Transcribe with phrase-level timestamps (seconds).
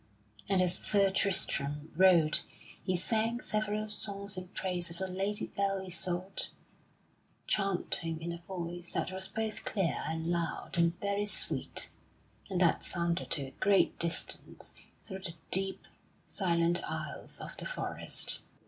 [0.49, 2.39] And as Sir Tristram rode
[2.83, 6.49] he sang several songs in praise of the Lady Belle Isoult,
[7.45, 11.91] chanting in a voice that was both clear and loud and very sweet,
[12.49, 15.85] and that sounded to a great distance through the deep,
[16.25, 18.41] silent aisles of the forest.